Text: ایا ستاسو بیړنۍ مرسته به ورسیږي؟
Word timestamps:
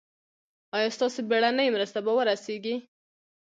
ایا 0.75 0.89
ستاسو 0.95 1.19
بیړنۍ 1.29 1.67
مرسته 1.75 1.99
به 2.05 2.11
ورسیږي؟ 2.17 2.75